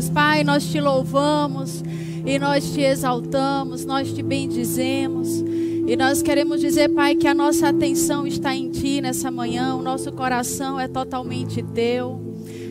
[0.00, 0.08] queridos.
[0.08, 1.82] Pai, nós te louvamos
[2.24, 5.44] e nós te exaltamos, nós te bendizemos.
[5.86, 9.82] E nós queremos dizer, Pai, que a nossa atenção está em Ti nessa manhã, o
[9.82, 12.20] nosso coração é totalmente Teu.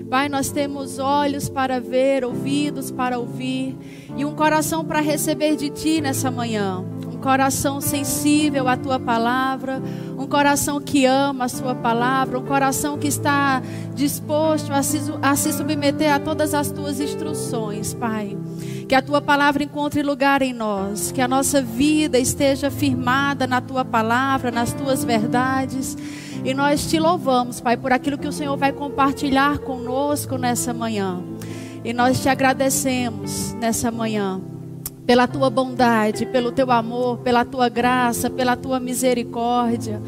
[0.10, 3.76] Pai, nós temos olhos para ver, ouvidos para ouvir
[4.18, 6.84] e um coração para receber de Ti nessa manhã
[7.20, 9.82] coração sensível à tua palavra,
[10.18, 13.62] um coração que ama a sua palavra, um coração que está
[13.94, 18.38] disposto a se, a se submeter a todas as tuas instruções, Pai.
[18.88, 23.62] Que a tua palavra encontre lugar em nós, que a nossa vida esteja firmada na
[23.62, 25.96] tua palavra, nas tuas verdades.
[26.44, 31.22] E nós te louvamos, Pai, por aquilo que o Senhor vai compartilhar conosco nessa manhã.
[31.84, 34.42] E nós te agradecemos nessa manhã
[35.10, 40.00] pela tua bondade, pelo teu amor, pela tua graça, pela tua misericórdia.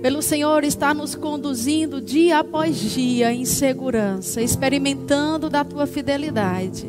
[0.00, 6.86] Pelo Senhor estar nos conduzindo dia após dia em segurança, experimentando da tua fidelidade.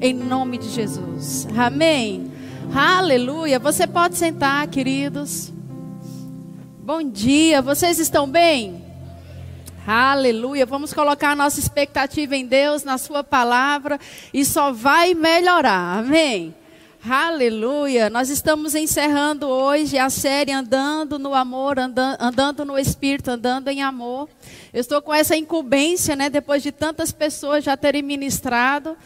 [0.00, 1.48] Em nome de Jesus.
[1.56, 2.30] Amém.
[2.72, 3.58] Aleluia.
[3.58, 5.52] Você pode sentar, queridos.
[6.84, 7.60] Bom dia.
[7.60, 8.80] Vocês estão bem?
[9.84, 10.64] Aleluia.
[10.64, 13.98] Vamos colocar a nossa expectativa em Deus, na Sua palavra,
[14.32, 15.98] e só vai melhorar.
[15.98, 16.54] Amém.
[17.02, 18.10] Aleluia!
[18.10, 23.82] Nós estamos encerrando hoje a série Andando no Amor, andando, andando no Espírito, andando em
[23.82, 24.28] amor.
[24.70, 28.98] Eu estou com essa incumbência, né, depois de tantas pessoas já terem ministrado,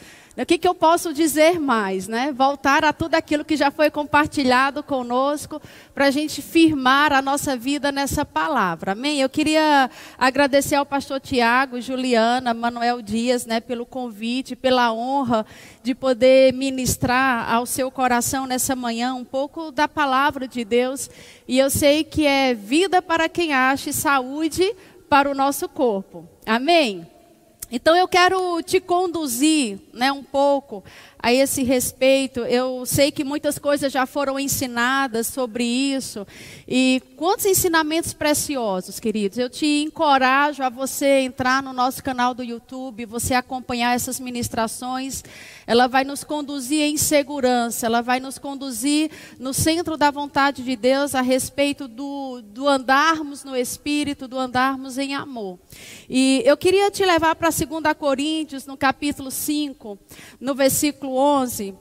[0.43, 2.33] o que, que eu posso dizer mais, né?
[2.33, 5.63] Voltar a tudo aquilo que já foi compartilhado conosco,
[5.95, 8.93] para a gente firmar a nossa vida nessa palavra.
[8.93, 9.21] Amém?
[9.21, 15.47] Eu queria agradecer ao pastor Tiago, Juliana, Manuel Dias, né, pelo convite, pela honra
[15.85, 21.09] de poder ministrar ao seu coração nessa manhã um pouco da palavra de Deus.
[21.47, 24.75] E eu sei que é vida para quem acha e saúde
[25.09, 26.29] para o nosso corpo.
[26.45, 27.14] Amém?
[27.77, 30.85] Então eu quero te conduzir, né, um pouco
[31.25, 32.41] a esse respeito.
[32.41, 36.27] Eu sei que muitas coisas já foram ensinadas sobre isso.
[36.69, 39.39] E quantos ensinamentos preciosos, queridos.
[39.39, 45.25] Eu te encorajo a você entrar no nosso canal do YouTube, você acompanhar essas ministrações.
[45.67, 50.77] Ela vai nos conduzir em segurança, ela vai nos conduzir no centro da vontade de
[50.77, 55.59] Deus a respeito do, do andarmos no Espírito, do andarmos em amor.
[56.07, 57.67] E eu queria te levar para 2
[57.99, 59.99] Coríntios, no capítulo 5,
[60.39, 61.75] no versículo 11,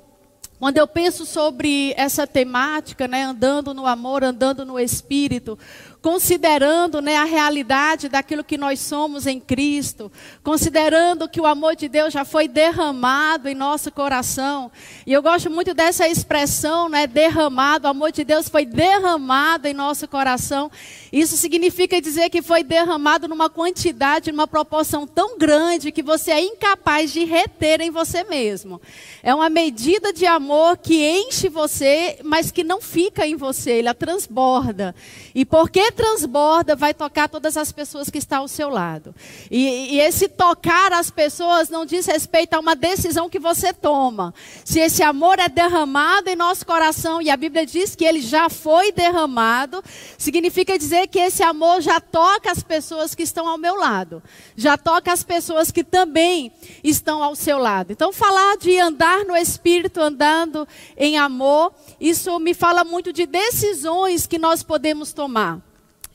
[0.59, 5.59] quando eu penso sobre essa temática, né, andando no amor, andando no espírito,
[6.03, 10.12] considerando né, a realidade daquilo que nós somos em Cristo,
[10.44, 14.69] considerando que o amor de Deus já foi derramado em nosso coração.
[15.08, 19.74] E eu gosto muito dessa expressão, né, derramado, o amor de Deus foi derramado em
[19.74, 20.69] nosso coração.
[21.09, 26.41] Isso significa dizer que foi derramado numa quantidade, numa proporção tão grande que você é
[26.41, 28.81] incapaz de reter em você mesmo.
[29.22, 33.94] É uma medida de amor que enche você, mas que não fica em você, ela
[33.94, 34.94] transborda.
[35.34, 39.15] E porque transborda, vai tocar todas as pessoas que estão ao seu lado.
[39.49, 44.33] E, e, esse tocar as pessoas não diz respeito a uma decisão que você toma.
[44.65, 48.49] Se esse amor é derramado em nosso coração, e a Bíblia diz que ele já
[48.49, 49.83] foi derramado,
[50.17, 54.21] significa dizer que esse amor já toca as pessoas que estão ao meu lado.
[54.55, 56.51] Já toca as pessoas que também
[56.83, 57.91] estão ao seu lado.
[57.91, 60.67] Então, falar de andar no Espírito, andando
[60.97, 65.61] em amor, isso me fala muito de decisões que nós podemos tomar.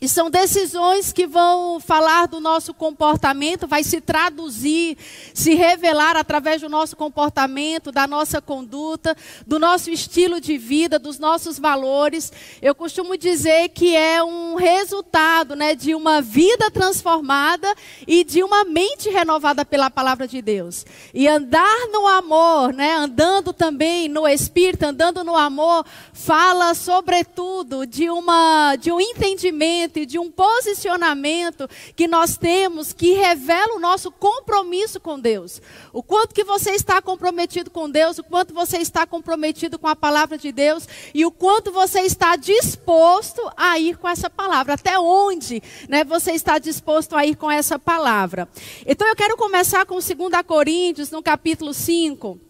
[0.00, 4.96] E são decisões que vão falar do nosso comportamento, vai se traduzir,
[5.34, 11.18] se revelar através do nosso comportamento, da nossa conduta, do nosso estilo de vida, dos
[11.18, 12.32] nossos valores.
[12.62, 17.74] Eu costumo dizer que é um resultado né, de uma vida transformada
[18.06, 20.86] e de uma mente renovada pela palavra de Deus.
[21.12, 28.08] E andar no amor, né, andando também no Espírito, andando no amor, fala sobretudo de,
[28.08, 34.10] uma, de um entendimento e de um posicionamento que nós temos que revela o nosso
[34.10, 35.62] compromisso com Deus.
[35.92, 39.96] O quanto que você está comprometido com Deus, o quanto você está comprometido com a
[39.96, 44.74] palavra de Deus e o quanto você está disposto a ir com essa palavra.
[44.74, 48.48] Até onde né, você está disposto a ir com essa palavra.
[48.86, 50.06] Então eu quero começar com 2
[50.46, 52.47] Coríntios, no capítulo 5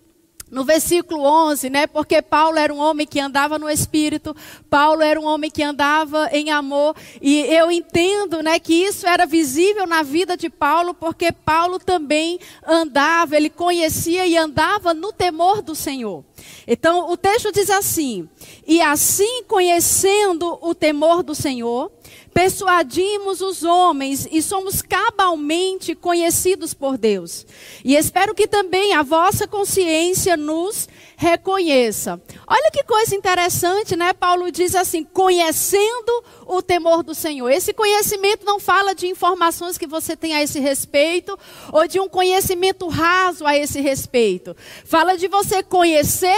[0.51, 1.87] no versículo 11, né?
[1.87, 4.35] Porque Paulo era um homem que andava no espírito,
[4.69, 9.27] Paulo era um homem que andava em amor, e eu entendo, né, que isso era
[9.27, 15.63] visível na vida de Paulo, porque Paulo também andava, ele conhecia e andava no temor
[15.63, 16.25] do Senhor.
[16.67, 18.29] Então, o texto diz assim:
[18.67, 21.91] E assim, conhecendo o temor do Senhor,
[22.33, 27.47] persuadimos os homens e somos cabalmente conhecidos por Deus.
[27.85, 30.89] E espero que também a vossa consciência nos
[31.19, 32.21] reconheça.
[32.47, 34.13] Olha que coisa interessante, né?
[34.13, 37.51] Paulo diz assim: conhecendo o temor do Senhor.
[37.51, 41.39] Esse conhecimento não fala de informações que você tem a esse respeito
[41.73, 44.57] ou de um conhecimento raso a esse respeito.
[44.85, 46.35] Fala de você conhecer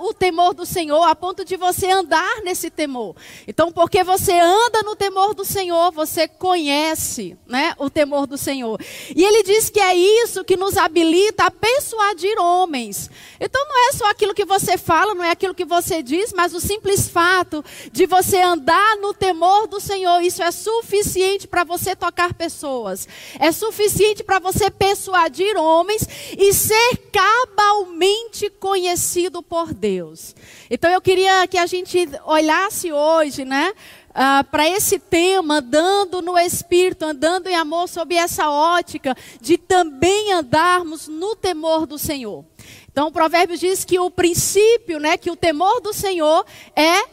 [0.00, 3.14] o temor do Senhor a ponto de você andar nesse temor.
[3.46, 8.80] Então, porque você anda no temor do Senhor, você conhece, né, o temor do Senhor.
[9.14, 13.10] E ele diz que é isso que nos habilita a persuadir homens.
[13.38, 16.54] Então não é só aquilo que você fala, não é aquilo que você diz, mas
[16.54, 21.96] o simples fato de você andar no temor do Senhor, isso é suficiente para você
[21.96, 23.08] tocar pessoas.
[23.40, 26.06] É suficiente para você persuadir homens
[26.38, 30.36] e ser cabalmente conhecido por Deus.
[30.70, 33.72] Então eu queria que a gente olhasse hoje, né?
[34.12, 40.34] Uh, para esse tema, andando no Espírito, andando em amor, sob essa ótica de também
[40.34, 42.44] andarmos no temor do Senhor.
[42.92, 46.44] Então, o provérbio diz que o princípio, né, que o temor do Senhor
[46.76, 47.08] é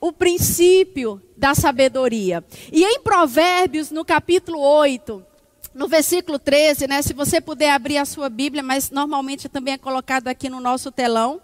[0.00, 2.44] o princípio da sabedoria.
[2.72, 5.24] E em Provérbios, no capítulo 8,
[5.72, 9.78] no versículo 13, né, se você puder abrir a sua Bíblia, mas normalmente também é
[9.78, 11.40] colocado aqui no nosso telão.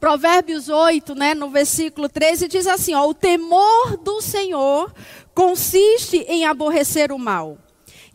[0.00, 4.94] Provérbios 8, né, no versículo 13, diz assim: ó, O temor do Senhor
[5.34, 7.58] consiste em aborrecer o mal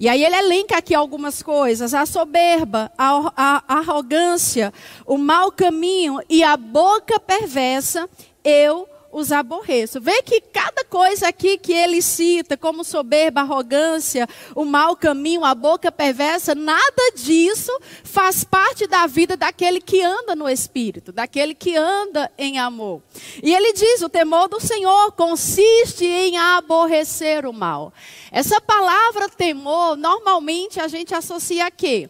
[0.02, 4.74] e aí ele elenca aqui algumas coisas: a soberba, a, a, a arrogância,
[5.06, 8.10] o mau caminho e a boca perversa,
[8.44, 10.00] eu os aborreço.
[10.00, 15.54] Vê que cada coisa aqui que ele cita, como soberba, arrogância, o mau caminho, a
[15.54, 17.72] boca perversa, nada disso
[18.04, 23.02] faz parte da vida daquele que anda no Espírito, daquele que anda em amor.
[23.44, 27.94] E ele diz: o temor do Senhor consiste em aborrecer o mal.
[28.32, 32.10] Essa palavra temor, normalmente a gente associa a quê?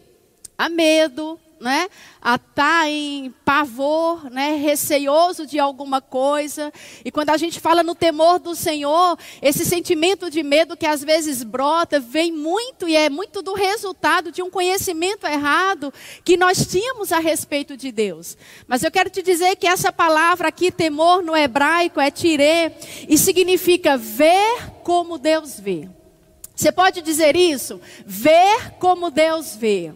[0.56, 1.88] A medo, né,
[2.20, 6.72] a estar tá em pavor, né, receioso de alguma coisa.
[7.04, 11.02] E quando a gente fala no temor do Senhor, esse sentimento de medo que às
[11.04, 15.94] vezes brota, vem muito e é muito do resultado de um conhecimento errado
[16.24, 18.36] que nós tínhamos a respeito de Deus.
[18.66, 22.72] Mas eu quero te dizer que essa palavra aqui, temor no hebraico, é tirê,
[23.08, 25.88] e significa ver como Deus vê.
[26.54, 27.80] Você pode dizer isso?
[28.04, 29.92] Ver como Deus vê.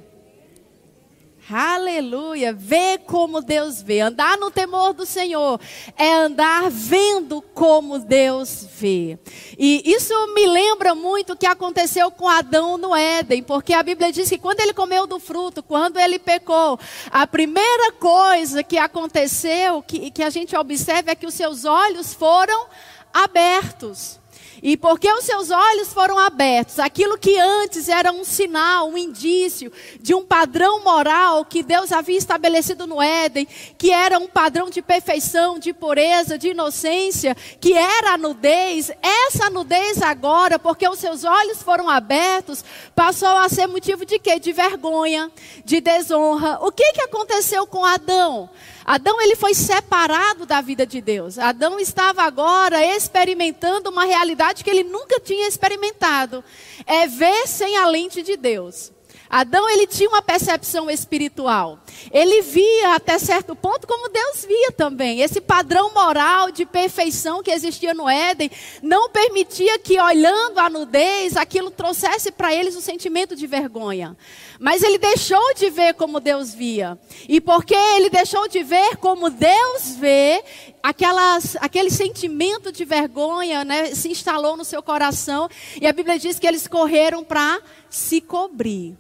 [1.49, 4.01] Aleluia, ver como Deus vê.
[4.01, 5.61] Andar no temor do Senhor
[5.97, 9.17] é andar vendo como Deus vê.
[9.57, 14.11] E isso me lembra muito o que aconteceu com Adão no Éden, porque a Bíblia
[14.11, 16.81] diz que quando ele comeu do fruto, quando ele pecou,
[17.13, 22.13] a primeira coisa que aconteceu, que, que a gente observa, é que os seus olhos
[22.13, 22.67] foram
[23.15, 24.19] abertos.
[24.69, 29.71] E porque os seus olhos foram abertos, aquilo que antes era um sinal, um indício
[30.01, 33.47] de um padrão moral que Deus havia estabelecido no Éden,
[33.79, 39.49] que era um padrão de perfeição, de pureza, de inocência, que era a nudez, essa
[39.49, 44.41] nudez agora, porque os seus olhos foram abertos, passou a ser motivo de quê?
[44.41, 45.31] De vergonha,
[45.65, 46.59] de desonra.
[46.61, 48.51] O que, que aconteceu com Adão?
[48.87, 51.41] Adão ele foi separado da vida de Deus.
[51.41, 56.45] Adão estava agora experimentando uma realidade que ele nunca tinha experimentado.
[56.87, 58.93] É ver sem a lente de Deus.
[59.29, 61.79] Adão ele tinha uma percepção espiritual.
[62.13, 65.21] Ele via até certo ponto como Deus via também.
[65.21, 68.51] Esse padrão moral de perfeição que existia no Éden
[68.83, 74.17] não permitia que olhando a nudez aquilo trouxesse para eles um sentimento de vergonha.
[74.59, 76.99] Mas ele deixou de ver como Deus via.
[77.29, 80.43] E porque ele deixou de ver como Deus vê,
[80.83, 85.49] aquelas, aquele sentimento de vergonha né, se instalou no seu coração.
[85.81, 87.61] E a Bíblia diz que eles correram para
[87.91, 88.97] se cobrir.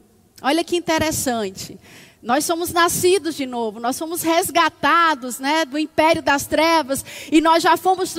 [0.47, 1.77] Olha que interessante.
[2.23, 7.65] Nós somos nascidos de novo, nós somos resgatados né, do império das trevas e nós
[7.65, 8.15] já fomos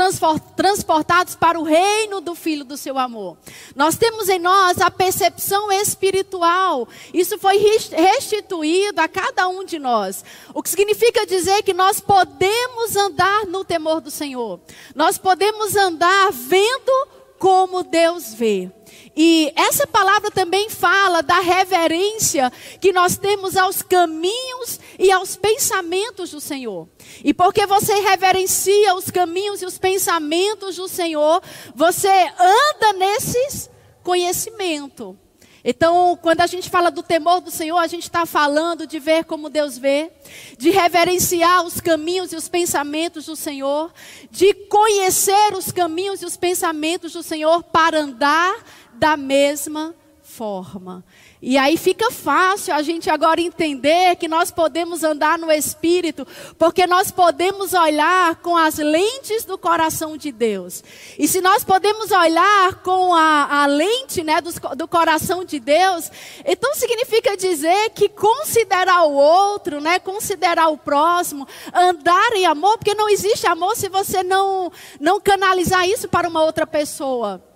[0.57, 3.38] transportados para o reino do Filho do seu amor.
[3.77, 7.57] Nós temos em nós a percepção espiritual, isso foi
[7.91, 10.25] restituído a cada um de nós.
[10.53, 14.60] O que significa dizer que nós podemos andar no temor do Senhor,
[14.93, 17.07] nós podemos andar vendo
[17.39, 18.72] como Deus vê.
[19.15, 26.32] E essa palavra também fala da reverência que nós temos aos caminhos e aos pensamentos
[26.32, 26.88] do Senhor.
[27.24, 31.41] E porque você reverencia os caminhos e os pensamentos do Senhor,
[31.75, 32.08] você
[32.39, 33.70] anda nesses
[34.03, 35.17] conhecimento.
[35.63, 39.25] Então, quando a gente fala do temor do Senhor, a gente está falando de ver
[39.25, 40.11] como Deus vê,
[40.57, 43.91] de reverenciar os caminhos e os pensamentos do Senhor,
[44.31, 48.55] de conhecer os caminhos e os pensamentos do Senhor para andar
[48.93, 51.03] da mesma forma.
[51.39, 56.25] E aí fica fácil a gente agora entender que nós podemos andar no Espírito,
[56.58, 60.84] porque nós podemos olhar com as lentes do coração de Deus.
[61.17, 66.10] E se nós podemos olhar com a, a lente né, do, do, coração de Deus,
[66.44, 72.96] então significa dizer que considerar o outro, né, considerar o próximo, andar em amor, porque
[72.96, 77.47] não existe amor se você não, não canalizar isso para uma outra pessoa.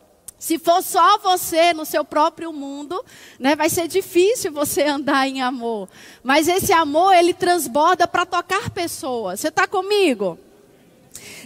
[0.42, 3.06] Se for só você no seu próprio mundo,
[3.38, 5.88] né, vai ser difícil você andar em amor.
[6.24, 9.40] Mas esse amor, ele transborda para tocar pessoas.
[9.40, 10.40] Você está comigo?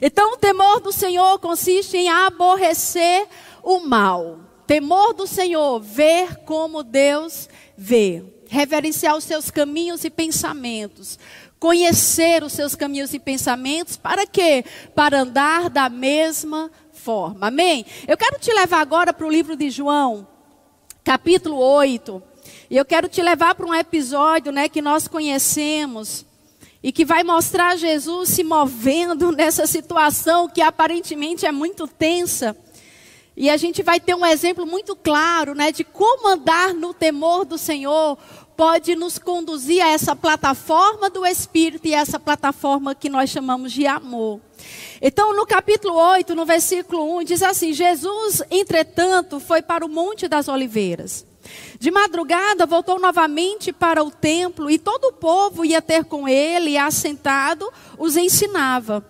[0.01, 3.27] Então, o temor do Senhor consiste em aborrecer
[3.61, 4.39] o mal.
[4.65, 8.23] Temor do Senhor, ver como Deus vê.
[8.47, 11.19] Reverenciar os seus caminhos e pensamentos.
[11.59, 13.97] Conhecer os seus caminhos e pensamentos.
[13.97, 14.63] Para quê?
[14.95, 16.71] Para andar da mesma
[17.05, 17.49] forma.
[17.49, 17.85] Amém?
[18.07, 20.27] Eu quero te levar agora para o livro de João,
[21.03, 22.21] capítulo 8.
[22.67, 26.25] E eu quero te levar para um episódio né, que nós conhecemos
[26.81, 32.57] e que vai mostrar Jesus se movendo nessa situação que aparentemente é muito tensa.
[33.37, 37.45] E a gente vai ter um exemplo muito claro, né, de como andar no temor
[37.45, 38.17] do Senhor
[38.55, 43.85] pode nos conduzir a essa plataforma do Espírito e essa plataforma que nós chamamos de
[43.85, 44.39] amor.
[45.01, 50.27] Então, no capítulo 8, no versículo 1, diz assim: Jesus, entretanto, foi para o Monte
[50.27, 51.25] das Oliveiras.
[51.79, 56.71] De madrugada voltou novamente para o templo e todo o povo ia ter com ele
[56.71, 59.05] e assentado os ensinava.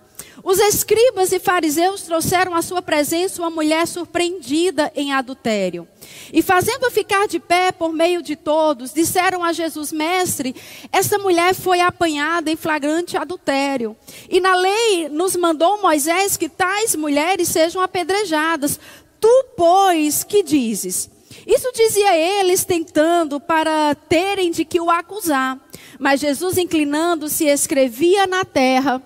[0.48, 5.88] Os escribas e fariseus trouxeram à sua presença uma mulher surpreendida em adultério.
[6.32, 10.54] E fazendo ficar de pé por meio de todos, disseram a Jesus: Mestre,
[10.92, 13.96] essa mulher foi apanhada em flagrante adultério.
[14.30, 18.78] E na lei nos mandou Moisés que tais mulheres sejam apedrejadas.
[19.20, 21.10] Tu, pois, que dizes?
[21.44, 25.58] Isso dizia eles, tentando para terem de que o acusar.
[25.98, 29.02] Mas Jesus, inclinando-se, escrevia na terra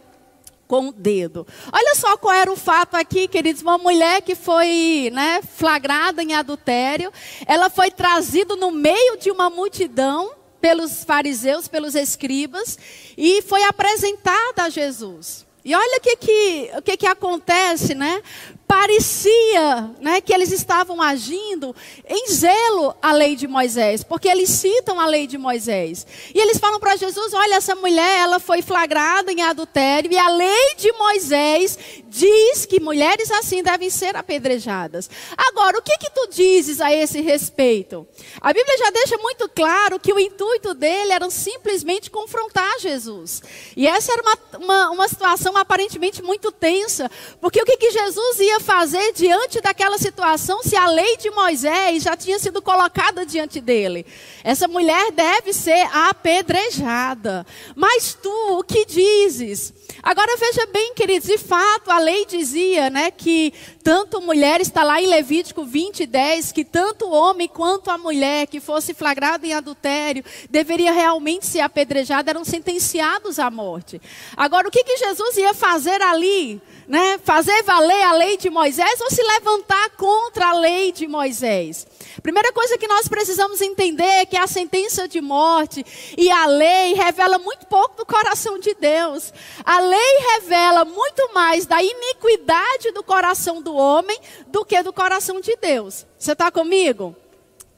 [0.70, 1.44] com o dedo.
[1.72, 3.60] Olha só qual era o fato aqui, queridos.
[3.60, 7.12] Uma mulher que foi né, flagrada em adultério,
[7.44, 12.78] ela foi trazida no meio de uma multidão pelos fariseus, pelos escribas,
[13.18, 15.44] e foi apresentada a Jesus.
[15.64, 18.22] E olha o que, que, o que, que acontece, né?
[18.70, 21.74] Parecia né, que eles estavam agindo
[22.08, 26.06] em zelo à lei de Moisés, porque eles citam a lei de Moisés.
[26.32, 30.28] E eles falam para Jesus: olha, essa mulher ela foi flagrada em adultério, e a
[30.28, 35.10] lei de Moisés diz que mulheres assim devem ser apedrejadas.
[35.36, 38.06] Agora, o que, que tu dizes a esse respeito?
[38.40, 43.42] A Bíblia já deixa muito claro que o intuito dele era simplesmente confrontar Jesus.
[43.76, 47.10] E essa era uma, uma, uma situação aparentemente muito tensa,
[47.40, 52.02] porque o que, que Jesus ia fazer diante daquela situação se a lei de Moisés
[52.02, 54.06] já tinha sido colocada diante dele?
[54.44, 57.46] Essa mulher deve ser apedrejada.
[57.74, 59.72] Mas tu, o que dizes?
[60.02, 63.52] Agora veja bem, queridos, de fato a lei dizia, né, que
[63.82, 68.46] tanto mulher está lá em Levítico 20, 10, que tanto o homem quanto a mulher
[68.46, 74.00] que fosse flagrado em adultério deveria realmente ser apedrejada, eram sentenciados à morte.
[74.36, 76.60] Agora o que que Jesus ia fazer ali?
[76.90, 81.86] Né, fazer valer a lei de Moisés ou se levantar contra a lei de Moisés.
[82.20, 85.86] Primeira coisa que nós precisamos entender é que a sentença de morte
[86.18, 89.32] e a lei revela muito pouco do coração de Deus.
[89.64, 94.18] A lei revela muito mais da iniquidade do coração do homem
[94.48, 96.04] do que do coração de Deus.
[96.18, 97.14] Você está comigo?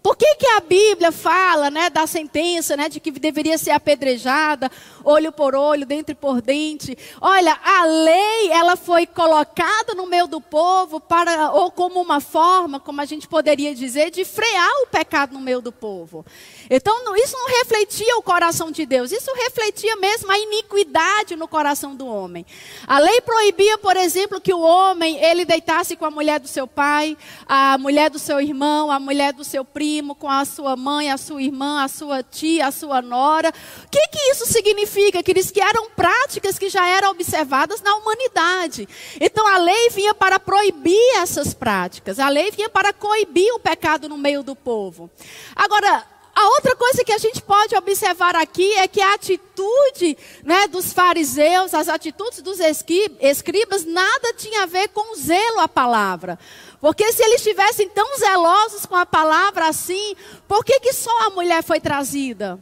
[0.02, 4.68] Por que, que a Bíblia fala né, da sentença, né, de que deveria ser apedrejada,
[5.04, 6.96] olho por olho, dente por dente?
[7.20, 12.78] Olha, a lei ela foi colocada no meio do povo para, ou como uma forma,
[12.78, 16.24] como a gente poderia dizer, de frear o pecado no meio do povo.
[16.70, 21.94] Então, isso não refletia o coração de Deus, isso refletia mesmo a iniquidade no coração
[21.94, 22.46] do homem.
[22.86, 26.66] A lei proibia, por exemplo, que o homem ele deitasse com a mulher do seu
[26.66, 27.16] pai,
[27.46, 31.16] a mulher do seu irmão, a mulher do seu primo, com a sua mãe, a
[31.16, 33.52] sua irmã, a sua tia, a sua nora.
[33.84, 34.91] O que, que isso significa?
[35.22, 38.88] Que eles que eram práticas que já eram observadas na humanidade.
[39.20, 44.08] Então a lei vinha para proibir essas práticas, a lei vinha para coibir o pecado
[44.08, 45.10] no meio do povo.
[45.54, 50.66] Agora, a outra coisa que a gente pode observar aqui é que a atitude né,
[50.66, 56.38] dos fariseus, as atitudes dos escribas, nada tinha a ver com zelo à palavra.
[56.80, 60.16] Porque se eles estivessem tão zelosos com a palavra assim,
[60.48, 62.58] por que, que só a mulher foi trazida?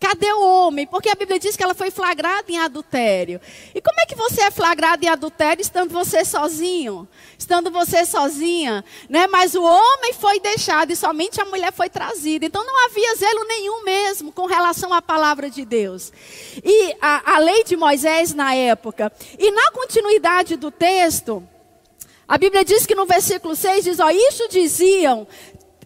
[0.00, 0.86] Cadê o homem?
[0.86, 3.40] Porque a Bíblia diz que ela foi flagrada em adultério.
[3.74, 7.08] E como é que você é flagrado em adultério estando você sozinho?
[7.36, 9.26] Estando você sozinha, né?
[9.26, 12.46] Mas o homem foi deixado e somente a mulher foi trazida.
[12.46, 16.12] Então não havia zelo nenhum mesmo com relação à palavra de Deus.
[16.62, 19.12] E a, a lei de Moisés na época.
[19.36, 21.42] E na continuidade do texto,
[22.28, 25.26] a Bíblia diz que no versículo 6 diz, ó, isso diziam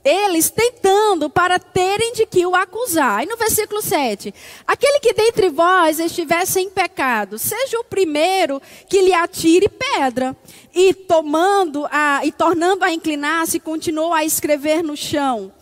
[0.04, 3.22] eles tentando para terem de que o acusar.
[3.22, 4.34] E no versículo 7,
[4.66, 10.36] aquele que dentre vós estiver sem pecado, seja o primeiro que lhe atire pedra.
[10.74, 15.52] E tomando a, e tornando a inclinar-se, continuou a escrever no chão.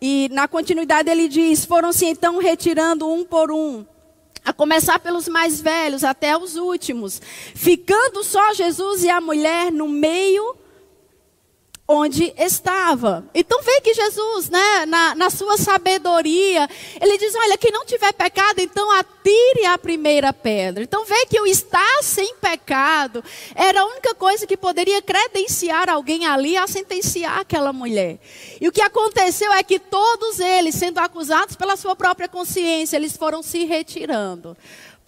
[0.00, 3.84] E na continuidade ele diz: foram-se então retirando um por um
[4.44, 7.20] a começar pelos mais velhos até os últimos,
[7.54, 10.56] ficando só Jesus e a mulher no meio
[11.90, 13.24] onde estava.
[13.34, 16.68] Então vê que Jesus, né, na, na, sua sabedoria,
[17.00, 20.82] ele diz: olha, quem não tiver pecado, então atire a primeira pedra.
[20.82, 26.26] Então vê que o estar sem pecado era a única coisa que poderia credenciar alguém
[26.26, 28.18] ali a sentenciar aquela mulher.
[28.60, 33.16] E o que aconteceu é que todos eles, sendo acusados pela sua própria consciência, eles
[33.16, 34.54] foram se retirando.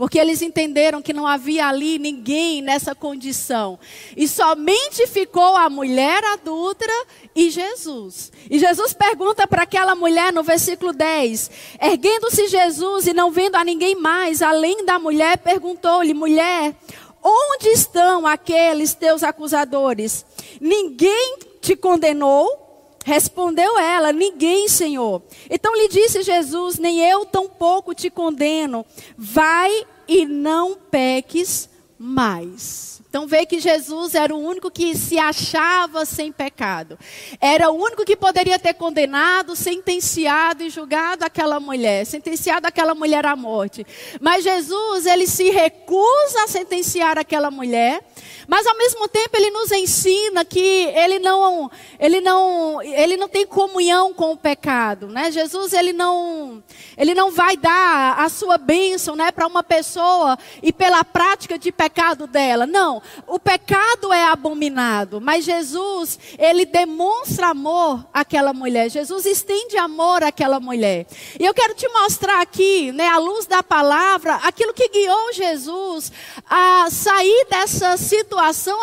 [0.00, 3.78] Porque eles entenderam que não havia ali ninguém nessa condição.
[4.16, 7.04] E somente ficou a mulher adúltera
[7.37, 8.33] e Jesus.
[8.49, 13.62] E Jesus pergunta para aquela mulher no versículo 10: Erguendo-se Jesus e não vendo a
[13.62, 16.75] ninguém mais, além da mulher, perguntou-lhe: Mulher,
[17.23, 20.25] onde estão aqueles teus acusadores?
[20.59, 22.60] Ninguém te condenou?
[23.04, 25.23] Respondeu ela: Ninguém, Senhor.
[25.49, 28.85] Então lhe disse Jesus: Nem eu tampouco te condeno.
[29.16, 32.90] Vai e não peques mais.
[33.11, 36.97] Então vê que Jesus era o único que se achava sem pecado.
[37.40, 43.26] Era o único que poderia ter condenado, sentenciado e julgado aquela mulher, sentenciado aquela mulher
[43.26, 43.85] à morte.
[44.21, 48.00] Mas Jesus, ele se recusa a sentenciar aquela mulher,
[48.47, 53.47] mas ao mesmo tempo ele nos ensina que ele não, ele não, ele não tem
[53.47, 55.31] comunhão com o pecado, né?
[55.31, 56.63] Jesus, ele não,
[56.97, 61.73] ele não vai dar a sua bênção, né, para uma pessoa e pela prática de
[61.73, 62.67] pecado dela.
[62.67, 68.90] Não, o pecado é abominado, mas Jesus, ele demonstra amor àquela mulher.
[68.90, 71.07] Jesus estende amor àquela mulher.
[71.38, 76.12] E eu quero te mostrar aqui, né, à luz da palavra, aquilo que guiou Jesus
[76.49, 78.19] a sair dessa situação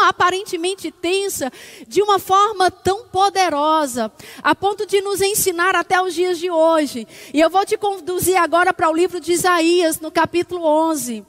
[0.02, 1.52] aparentemente tensa
[1.88, 7.08] de uma forma tão poderosa, a ponto de nos ensinar até os dias de hoje.
[7.34, 11.26] E eu vou te conduzir agora para o livro de Isaías, no capítulo 11.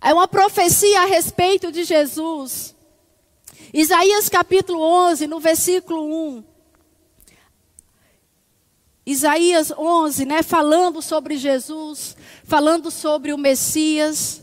[0.00, 2.74] É uma profecia a respeito de Jesus.
[3.72, 6.02] Isaías capítulo 11, no versículo
[6.36, 6.44] 1.
[9.06, 14.42] Isaías 11, né, falando sobre Jesus, falando sobre o Messias.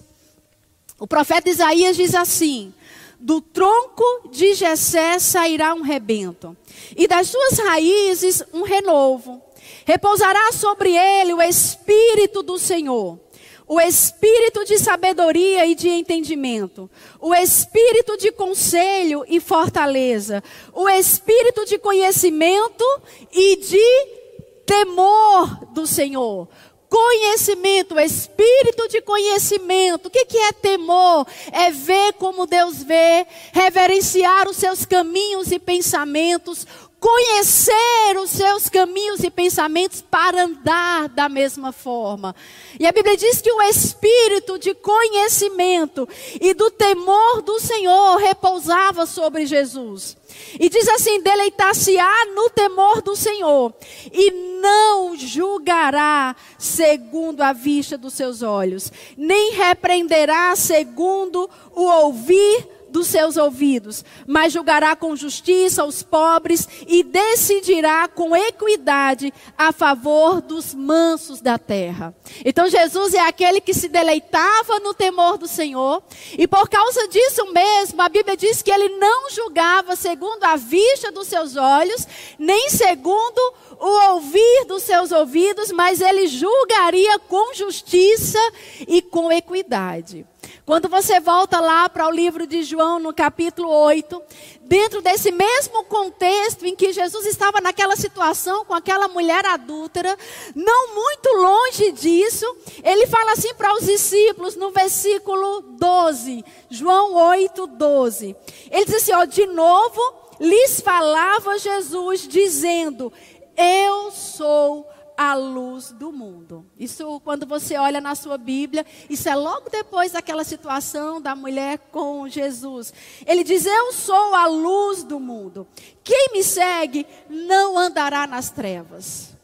[1.00, 2.74] O profeta Isaías diz assim:
[3.20, 6.56] Do tronco de Jessé sairá um rebento,
[6.96, 9.42] e das suas raízes um renovo.
[9.86, 13.20] Repousará sobre ele o espírito do Senhor
[13.68, 20.42] o espírito de sabedoria e de entendimento, o espírito de conselho e fortaleza,
[20.74, 22.86] o espírito de conhecimento
[23.30, 24.18] e de
[24.66, 26.48] temor do Senhor.
[26.90, 30.08] Conhecimento, espírito de conhecimento.
[30.08, 31.28] O que, que é temor?
[31.52, 36.66] É ver como Deus vê, reverenciar os seus caminhos e pensamentos,
[37.00, 42.36] conhecer os seus caminhos e pensamentos para andar da mesma forma.
[42.80, 46.08] E a Bíblia diz que o espírito de conhecimento
[46.42, 50.18] e do temor do Senhor repousava sobre Jesus.
[50.60, 53.74] E diz assim: deleitar-se-á no temor do Senhor,
[54.12, 63.08] e não julgará segundo a vista dos seus olhos, nem repreenderá segundo o ouvir dos
[63.08, 70.74] seus ouvidos, mas julgará com justiça os pobres e decidirá com equidade a favor dos
[70.74, 72.16] mansos da terra.
[72.44, 76.02] Então Jesus é aquele que se deleitava no temor do Senhor,
[76.38, 81.12] e por causa disso mesmo, a Bíblia diz que ele não julgava segundo a vista
[81.12, 83.40] dos seus olhos, nem segundo
[83.80, 88.40] o ouvir dos seus ouvidos, mas ele julgaria com justiça
[88.88, 90.26] e com equidade.
[90.68, 94.22] Quando você volta lá para o livro de João, no capítulo 8,
[94.64, 100.18] dentro desse mesmo contexto em que Jesus estava naquela situação com aquela mulher adúltera,
[100.54, 102.46] não muito longe disso,
[102.84, 108.36] ele fala assim para os discípulos no versículo 12, João 8, 12.
[108.70, 110.02] Ele diz assim: ó, de novo
[110.38, 113.14] lhes falava Jesus, dizendo:
[113.56, 114.86] Eu sou
[115.18, 116.66] a luz do mundo.
[116.80, 121.80] Isso, quando você olha na sua Bíblia, isso é logo depois daquela situação da mulher
[121.92, 122.94] com Jesus.
[123.26, 125.68] Ele diz: Eu sou a luz do mundo.
[126.04, 129.37] Quem me segue não andará nas trevas.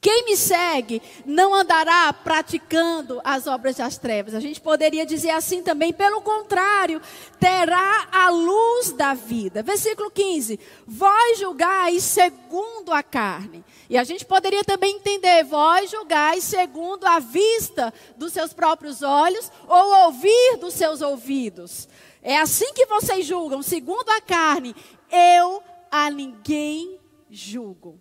[0.00, 4.32] Quem me segue não andará praticando as obras das trevas.
[4.32, 7.02] A gente poderia dizer assim também, pelo contrário,
[7.40, 9.60] terá a luz da vida.
[9.60, 13.64] Versículo 15: Vós julgais segundo a carne.
[13.90, 19.50] E a gente poderia também entender: vós julgais segundo a vista dos seus próprios olhos
[19.66, 21.88] ou ouvir dos seus ouvidos.
[22.22, 24.76] É assim que vocês julgam, segundo a carne.
[25.10, 27.98] Eu a ninguém julgo.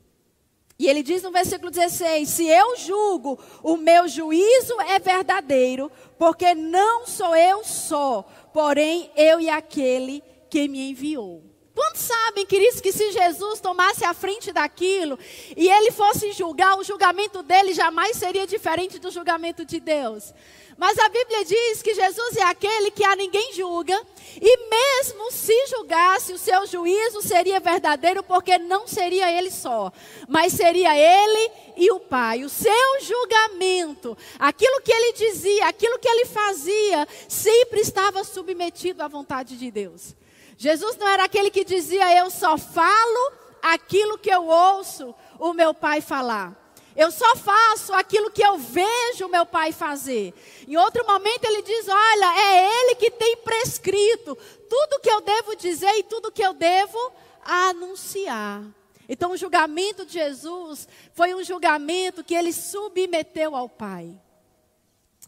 [0.80, 6.54] E ele diz no versículo 16: Se eu julgo, o meu juízo é verdadeiro, porque
[6.54, 11.44] não sou eu só, porém eu e aquele que me enviou.
[11.74, 15.18] Quantos sabem, queridos, que se Jesus tomasse a frente daquilo
[15.56, 20.34] e ele fosse julgar, o julgamento dele jamais seria diferente do julgamento de Deus?
[20.78, 24.00] Mas a Bíblia diz que Jesus é aquele que a ninguém julga,
[24.40, 29.92] e mesmo se julgasse, o seu juízo seria verdadeiro, porque não seria ele só,
[30.28, 32.44] mas seria ele e o Pai.
[32.44, 39.08] O seu julgamento, aquilo que ele dizia, aquilo que ele fazia, sempre estava submetido à
[39.08, 40.16] vontade de Deus.
[40.58, 43.32] Jesus não era aquele que dizia, eu só falo
[43.64, 46.67] aquilo que eu ouço o meu Pai falar.
[46.98, 50.34] Eu só faço aquilo que eu vejo meu pai fazer.
[50.68, 54.36] Em outro momento ele diz: Olha, é ele que tem prescrito
[54.68, 56.98] tudo que eu devo dizer e tudo que eu devo
[57.46, 58.64] anunciar.
[59.08, 64.20] Então, o julgamento de Jesus foi um julgamento que ele submeteu ao Pai.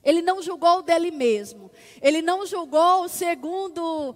[0.04, 1.72] Ele não julgou dele mesmo.
[2.02, 4.16] Ele não julgou segundo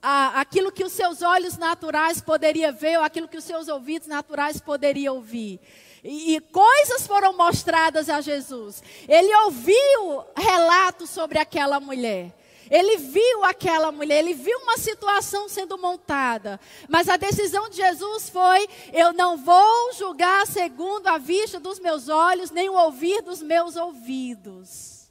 [0.00, 4.06] a, aquilo que os seus olhos naturais poderiam ver ou aquilo que os seus ouvidos
[4.06, 5.60] naturais poderiam ouvir.
[6.08, 8.82] E, coisas foram mostradas a Jesus.
[9.08, 12.32] Ele ouviu relatos sobre aquela mulher.
[12.70, 16.60] Ele viu aquela mulher, ele viu uma situação sendo montada.
[16.88, 22.08] Mas a decisão de Jesus foi: eu não vou julgar segundo a vista dos meus
[22.08, 25.06] olhos, nem o ouvir dos meus ouvidos.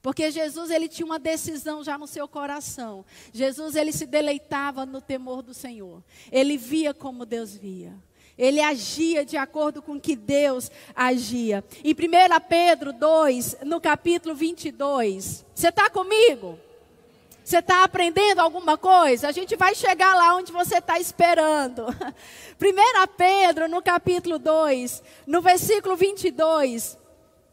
[0.00, 3.04] Porque Jesus ele tinha uma decisão já no seu coração.
[3.32, 6.02] Jesus ele se deleitava no temor do Senhor.
[6.30, 7.94] Ele via como Deus via.
[8.36, 11.62] Ele agia de acordo com que Deus agia.
[11.84, 11.96] Em 1
[12.48, 15.44] Pedro 2, no capítulo 22.
[15.54, 16.58] Você está comigo?
[17.44, 19.28] Você está aprendendo alguma coisa?
[19.28, 21.86] A gente vai chegar lá onde você está esperando.
[22.60, 27.01] 1 Pedro, no capítulo 2, no versículo 22.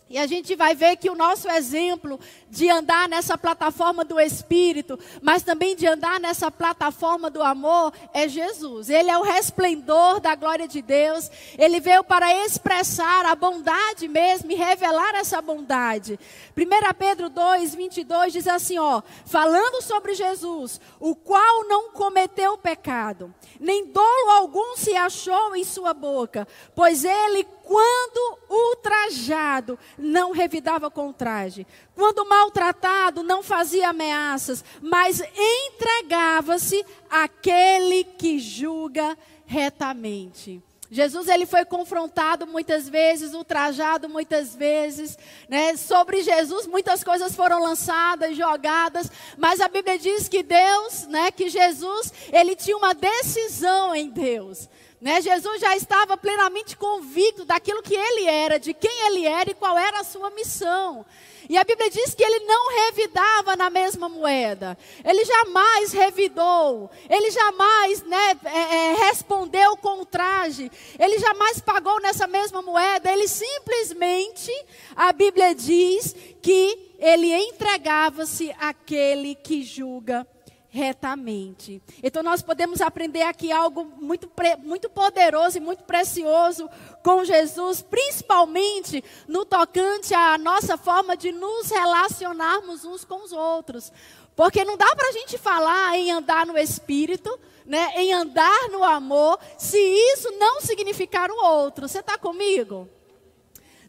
[0.09, 2.19] E a gente vai ver que o nosso exemplo
[2.49, 8.27] de andar nessa plataforma do Espírito, mas também de andar nessa plataforma do amor, é
[8.27, 8.89] Jesus.
[8.89, 11.29] Ele é o resplendor da glória de Deus.
[11.57, 16.19] Ele veio para expressar a bondade mesmo e revelar essa bondade.
[16.57, 23.31] 1 Pedro 2, 22 diz assim: ó, falando sobre Jesus, o qual não cometeu pecado,
[23.59, 31.11] nem dolo algum se achou em sua boca, pois ele quando ultrajado, não revidava com
[31.11, 31.67] traje.
[31.95, 40.63] Quando maltratado, não fazia ameaças, mas entregava-se àquele que julga retamente.
[40.91, 45.75] Jesus ele foi confrontado muitas vezes, ultrajado muitas vezes, né?
[45.77, 51.47] Sobre Jesus muitas coisas foram lançadas, jogadas, mas a Bíblia diz que Deus, né, que
[51.47, 54.67] Jesus, ele tinha uma decisão em Deus.
[55.01, 55.21] Né?
[55.21, 59.77] Jesus já estava plenamente convicto daquilo que ele era, de quem ele era e qual
[59.77, 61.05] era a sua missão.
[61.49, 64.77] E a Bíblia diz que ele não revidava na mesma moeda.
[65.03, 66.91] Ele jamais revidou.
[67.09, 70.69] Ele jamais né, é, é, respondeu com traje.
[70.99, 73.11] Ele jamais pagou nessa mesma moeda.
[73.11, 74.51] Ele simplesmente,
[74.95, 80.27] a Bíblia diz que ele entregava-se àquele que julga
[80.69, 81.81] retamente.
[82.01, 84.29] Então nós podemos aprender aqui algo muito,
[84.59, 86.69] muito poderoso e muito precioso
[87.03, 93.91] com Jesus, principalmente no tocante à nossa forma de nos relacionarmos uns com os outros.
[94.35, 98.83] Porque não dá para a gente falar em andar no Espírito, né, em andar no
[98.83, 101.87] amor, se isso não significar o outro.
[101.87, 102.87] Você está comigo?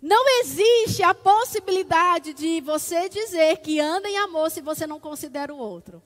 [0.02, 5.54] Não existe a possibilidade de você dizer que anda em amor se você não considera
[5.54, 6.02] o outro.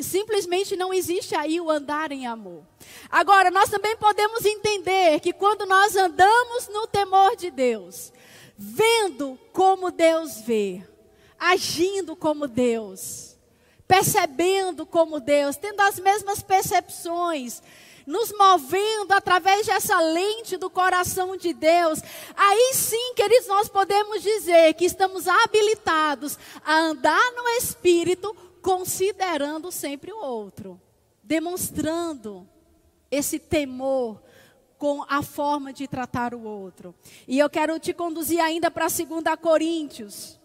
[0.00, 2.62] Simplesmente não existe aí o andar em amor.
[3.10, 8.12] Agora, nós também podemos entender que quando nós andamos no temor de Deus,
[8.56, 10.82] vendo como Deus vê,
[11.38, 13.36] agindo como Deus,
[13.88, 17.62] percebendo como Deus, tendo as mesmas percepções,
[18.06, 22.00] nos movendo através dessa lente do coração de Deus,
[22.36, 30.12] aí sim, queridos, nós podemos dizer que estamos habilitados a andar no Espírito, considerando sempre
[30.12, 30.80] o outro,
[31.22, 32.48] demonstrando
[33.10, 34.22] esse temor
[34.78, 36.94] com a forma de tratar o outro.
[37.28, 39.00] E eu quero te conduzir ainda para 2
[39.40, 40.40] Coríntios.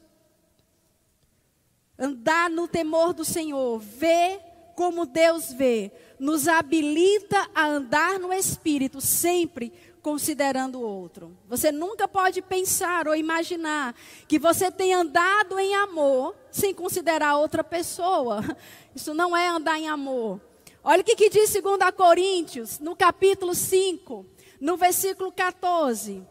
[1.98, 4.42] Andar no temor do Senhor, ver
[4.76, 9.72] como Deus vê, nos habilita a andar no Espírito, sempre
[10.06, 11.36] considerando o outro.
[11.48, 13.96] Você nunca pode pensar ou imaginar
[14.28, 18.40] que você tem andado em amor sem considerar outra pessoa.
[18.96, 20.40] Isso não é andar em amor.
[20.84, 21.64] Olha o que, que diz 2
[21.98, 24.24] Coríntios, no capítulo 5,
[24.62, 26.24] no versículo 14.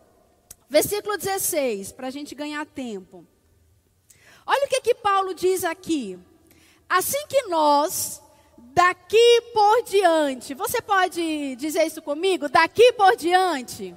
[0.69, 3.27] Versículo 16, para a gente ganhar tempo.
[4.47, 6.17] Olha o que, que Paulo diz aqui.
[6.89, 8.23] Assim que nós,
[8.75, 10.53] daqui por diante.
[10.53, 12.49] Você pode dizer isso comigo?
[12.49, 13.95] Daqui por diante.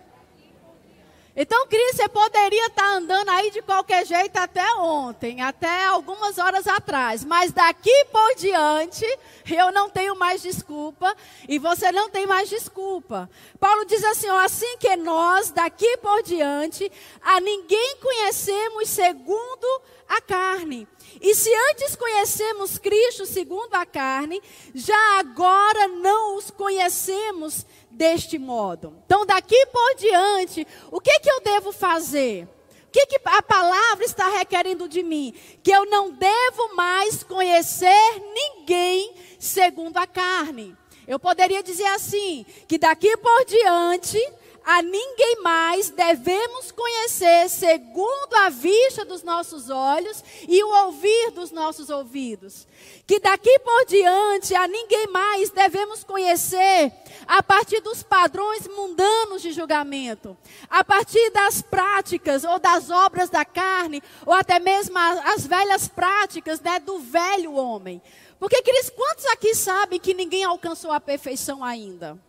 [1.40, 6.66] Então, Cris, você poderia estar andando aí de qualquer jeito até ontem, até algumas horas
[6.66, 7.24] atrás.
[7.24, 9.06] Mas daqui por diante,
[9.46, 11.16] eu não tenho mais desculpa
[11.48, 13.30] e você não tem mais desculpa.
[13.60, 20.20] Paulo diz assim: ó, assim que nós, daqui por diante, a ninguém conhecemos segundo a
[20.20, 20.88] carne.
[21.22, 24.42] E se antes conhecemos Cristo segundo a carne,
[24.74, 28.94] já agora não os conhecemos deste modo.
[29.06, 32.48] Então, daqui por diante, o que, que eu devo fazer?
[32.88, 35.34] O que, que a palavra está requerendo de mim?
[35.62, 40.76] Que eu não devo mais conhecer ninguém segundo a carne.
[41.08, 44.20] Eu poderia dizer assim: que daqui por diante
[44.68, 51.52] a ninguém mais devemos conhecer segundo a vista dos nossos olhos e o ouvir dos
[51.52, 52.68] nossos ouvidos.
[53.08, 56.92] Que daqui por diante a ninguém mais devemos conhecer
[57.26, 60.36] a partir dos padrões mundanos de julgamento,
[60.70, 66.60] a partir das práticas ou das obras da carne, ou até mesmo as velhas práticas
[66.60, 68.02] né, do velho homem.
[68.38, 72.20] Porque, queridos, quantos aqui sabem que ninguém alcançou a perfeição ainda?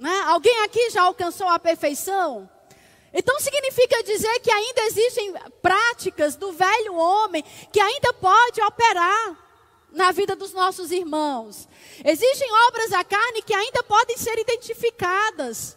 [0.00, 0.22] Né?
[0.28, 2.48] Alguém aqui já alcançou a perfeição?
[3.12, 9.36] Então significa dizer que ainda existem práticas do velho homem que ainda pode operar
[9.92, 11.68] na vida dos nossos irmãos.
[12.02, 15.76] Existem obras da carne que ainda podem ser identificadas.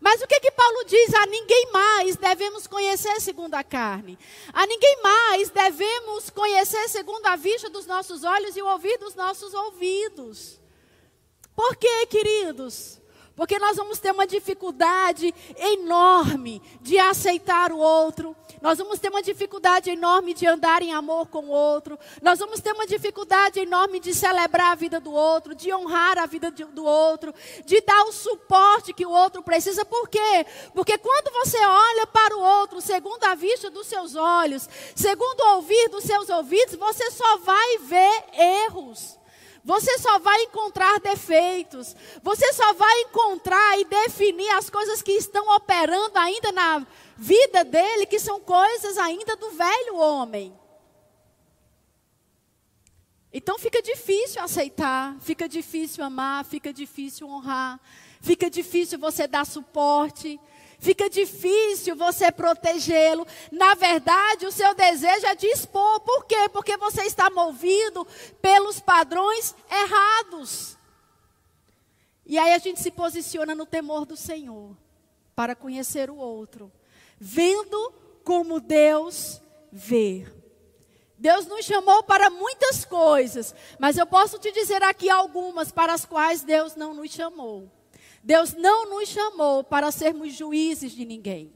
[0.00, 1.12] Mas o que que Paulo diz?
[1.12, 4.18] A ninguém mais devemos conhecer segundo a carne.
[4.50, 9.14] A ninguém mais devemos conhecer segundo a vista dos nossos olhos e o ouvir dos
[9.14, 10.58] nossos ouvidos.
[11.54, 12.97] Por quê, queridos?
[13.38, 18.34] Porque nós vamos ter uma dificuldade enorme de aceitar o outro.
[18.60, 21.96] Nós vamos ter uma dificuldade enorme de andar em amor com o outro.
[22.20, 26.26] Nós vamos ter uma dificuldade enorme de celebrar a vida do outro, de honrar a
[26.26, 27.32] vida do outro,
[27.64, 29.84] de dar o suporte que o outro precisa.
[29.84, 30.44] Por quê?
[30.74, 35.54] Porque quando você olha para o outro, segundo a vista dos seus olhos, segundo o
[35.58, 39.17] ouvir dos seus ouvidos, você só vai ver erros.
[39.68, 41.94] Você só vai encontrar defeitos.
[42.22, 46.86] Você só vai encontrar e definir as coisas que estão operando ainda na
[47.18, 50.58] vida dele, que são coisas ainda do velho homem.
[53.30, 57.78] Então fica difícil aceitar, fica difícil amar, fica difícil honrar,
[58.22, 60.40] fica difícil você dar suporte,
[60.78, 63.26] fica difícil você protegê-lo.
[63.50, 66.00] Na verdade, o seu desejo é de expor.
[66.00, 66.48] Por quê?
[66.52, 68.06] Porque você está movido
[68.40, 70.76] pelos padrões errados.
[72.24, 74.76] E aí a gente se posiciona no temor do Senhor
[75.34, 76.70] para conhecer o outro,
[77.18, 79.40] vendo como Deus
[79.72, 80.26] vê.
[81.16, 86.04] Deus nos chamou para muitas coisas, mas eu posso te dizer aqui algumas para as
[86.04, 87.68] quais Deus não nos chamou.
[88.22, 91.52] Deus não nos chamou para sermos juízes de ninguém.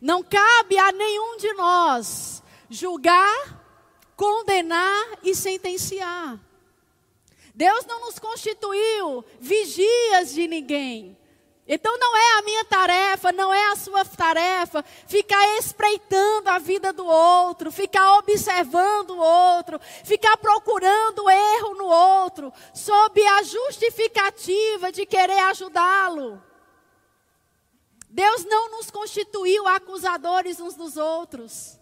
[0.00, 3.62] Não cabe a nenhum de nós julgar,
[4.16, 6.38] condenar e sentenciar.
[7.54, 11.16] Deus não nos constituiu vigias de ninguém.
[11.66, 16.92] Então não é a minha tarefa, não é a sua tarefa ficar espreitando a vida
[16.92, 25.06] do outro, ficar observando o outro, ficar procurando erro no outro, sob a justificativa de
[25.06, 26.42] querer ajudá-lo.
[28.10, 31.80] Deus não nos constituiu acusadores uns dos outros.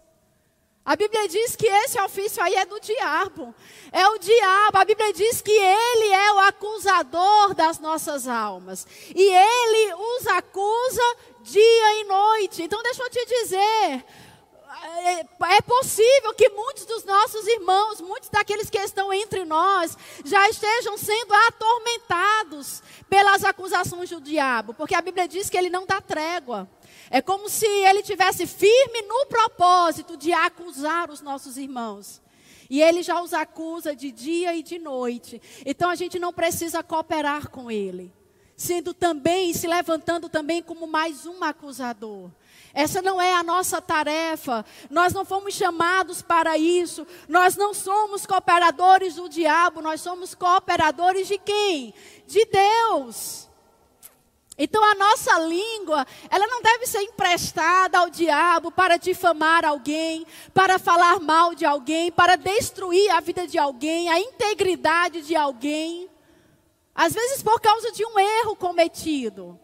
[0.85, 3.55] A Bíblia diz que esse ofício aí é do diabo.
[3.89, 4.77] É o diabo.
[4.77, 8.85] A Bíblia diz que ele é o acusador das nossas almas.
[9.15, 12.63] E ele os acusa dia e noite.
[12.63, 14.05] Então, deixa eu te dizer.
[15.05, 20.49] É, é possível que muitos dos nossos irmãos, muitos daqueles que estão entre nós, já
[20.49, 26.01] estejam sendo atormentados pelas acusações do diabo, porque a Bíblia diz que ele não dá
[26.01, 26.67] trégua.
[27.13, 32.19] É como se ele tivesse firme no propósito de acusar os nossos irmãos.
[32.67, 35.39] E ele já os acusa de dia e de noite.
[35.63, 38.11] Então a gente não precisa cooperar com ele,
[38.57, 42.31] sendo também se levantando também como mais um acusador.
[42.73, 44.65] Essa não é a nossa tarefa.
[44.89, 47.05] Nós não fomos chamados para isso.
[47.29, 51.93] Nós não somos cooperadores do diabo, nós somos cooperadores de quem?
[52.25, 53.52] De Deus.
[54.57, 60.77] Então a nossa língua, ela não deve ser emprestada ao diabo para difamar alguém, para
[60.77, 66.07] falar mal de alguém, para destruir a vida de alguém, a integridade de alguém.
[66.93, 69.59] Às vezes por causa de um erro cometido.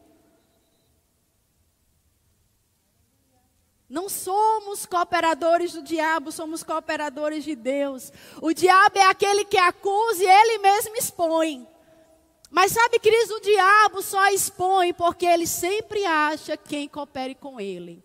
[3.88, 8.12] Não somos cooperadores do diabo, somos cooperadores de Deus.
[8.40, 11.68] O diabo é aquele que acusa e ele mesmo expõe.
[12.50, 18.04] Mas sabe, queridos, o diabo só expõe porque ele sempre acha quem coopere com ele.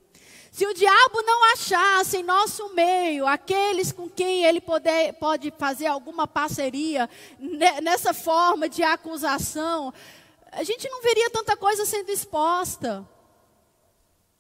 [0.52, 5.86] Se o diabo não achasse em nosso meio aqueles com quem ele poder, pode fazer
[5.86, 7.10] alguma parceria
[7.82, 9.92] nessa forma de acusação,
[10.52, 13.04] a gente não veria tanta coisa sendo exposta.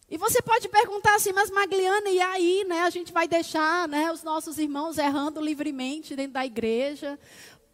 [0.08, 2.82] E você pode perguntar assim, mas Magliana, e aí, né?
[2.82, 7.18] A gente vai deixar né, os nossos irmãos errando livremente dentro da igreja?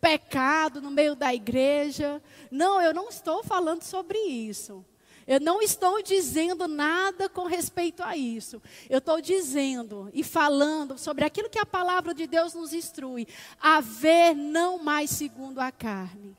[0.01, 2.23] Pecado no meio da igreja.
[2.51, 4.85] Não, eu não estou falando sobre isso.
[5.27, 8.61] Eu não estou dizendo nada com respeito a isso.
[8.89, 13.29] Eu estou dizendo e falando sobre aquilo que a palavra de Deus nos instrui:
[13.61, 16.37] a ver não mais segundo a carne.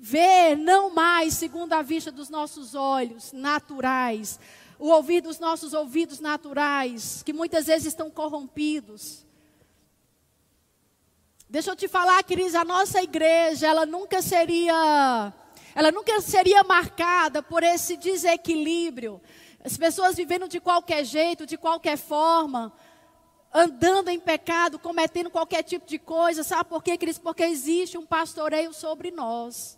[0.00, 4.38] Ver não mais segundo a vista dos nossos olhos naturais,
[4.78, 9.26] o ouvir dos nossos ouvidos naturais, que muitas vezes estão corrompidos.
[11.50, 15.32] Deixa eu te falar, Cris, a nossa igreja, ela nunca seria,
[15.74, 19.20] ela nunca seria marcada por esse desequilíbrio.
[19.64, 22.72] As pessoas vivendo de qualquer jeito, de qualquer forma,
[23.52, 26.44] andando em pecado, cometendo qualquer tipo de coisa.
[26.44, 27.18] Sabe por quê, Cris?
[27.18, 29.76] Porque existe um pastoreio sobre nós.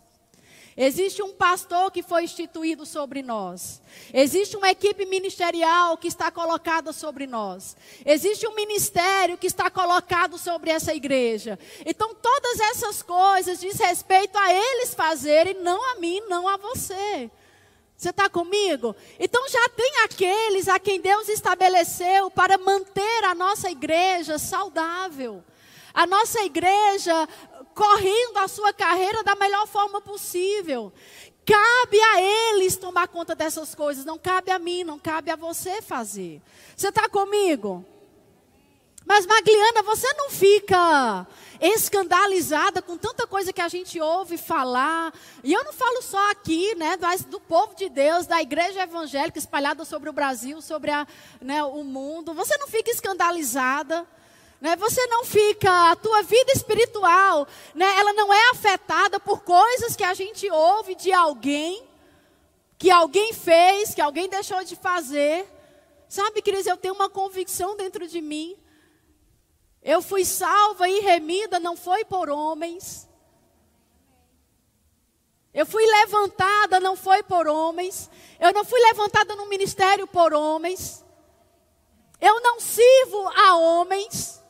[0.75, 3.81] Existe um pastor que foi instituído sobre nós.
[4.13, 7.77] Existe uma equipe ministerial que está colocada sobre nós.
[8.05, 11.59] Existe um ministério que está colocado sobre essa igreja.
[11.85, 17.29] Então, todas essas coisas diz respeito a eles fazerem, não a mim, não a você.
[17.95, 18.93] Você está comigo?
[19.17, 25.41] Então já tem aqueles a quem Deus estabeleceu para manter a nossa igreja saudável.
[25.93, 27.29] A nossa igreja
[27.73, 30.93] correndo a sua carreira da melhor forma possível.
[31.45, 35.81] Cabe a eles tomar conta dessas coisas, não cabe a mim, não cabe a você
[35.81, 36.41] fazer.
[36.75, 37.85] Você está comigo?
[39.05, 41.27] Mas Magliana, você não fica
[41.59, 45.13] escandalizada com tanta coisa que a gente ouve falar.
[45.43, 49.37] E eu não falo só aqui, né, mas do povo de Deus, da igreja evangélica
[49.37, 51.05] espalhada sobre o Brasil, sobre a,
[51.41, 52.33] né, o mundo.
[52.33, 54.07] Você não fica escandalizada.
[54.63, 54.77] Né?
[54.77, 57.45] Você não fica, a tua vida espiritual,
[57.75, 57.85] né?
[57.99, 61.83] ela não é afetada por coisas que a gente ouve de alguém,
[62.77, 65.45] que alguém fez, que alguém deixou de fazer.
[66.07, 68.57] Sabe, Cris, eu tenho uma convicção dentro de mim.
[69.81, 73.05] Eu fui salva e remida, não foi por homens.
[75.53, 78.09] Eu fui levantada, não foi por homens.
[78.39, 81.03] Eu não fui levantada no ministério por homens.
[82.21, 84.41] Eu não sirvo a homens.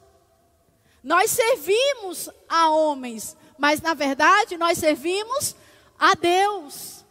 [1.03, 5.55] Nós servimos a homens, mas na verdade nós servimos
[5.99, 7.02] a Deus.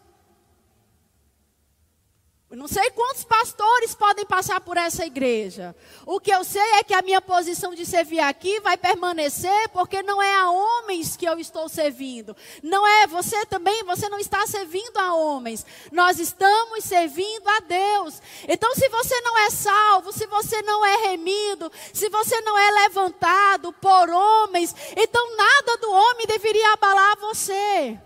[2.52, 5.74] Não sei quantos pastores podem passar por essa igreja.
[6.04, 10.02] O que eu sei é que a minha posição de servir aqui vai permanecer, porque
[10.02, 12.36] não é a homens que eu estou servindo.
[12.62, 15.64] Não é você também, você não está servindo a homens.
[15.90, 18.20] Nós estamos servindo a Deus.
[18.46, 22.70] Então, se você não é salvo, se você não é remido, se você não é
[22.82, 27.98] levantado por homens, então nada do homem deveria abalar você.